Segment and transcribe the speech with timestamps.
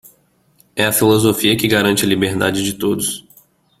[0.75, 3.23] É a filosofia que garante a liberdade de todos.